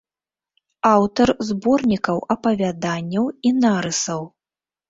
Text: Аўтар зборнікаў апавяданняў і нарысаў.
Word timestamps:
Аўтар 0.91 1.33
зборнікаў 1.49 2.17
апавяданняў 2.37 3.31
і 3.51 3.55
нарысаў. 3.61 4.21